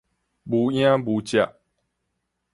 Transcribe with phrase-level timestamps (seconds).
[0.45, 1.47] 無影無隻